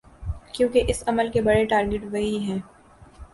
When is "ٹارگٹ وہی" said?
1.65-2.37